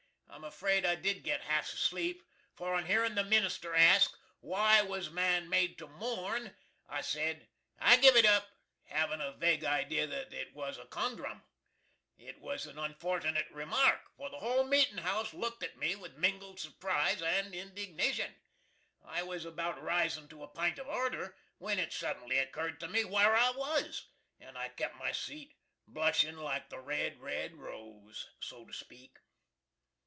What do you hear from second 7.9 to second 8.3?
giv it